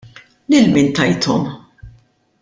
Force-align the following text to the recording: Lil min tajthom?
Lil 0.49 0.69
min 0.77 0.89
tajthom? 0.99 1.43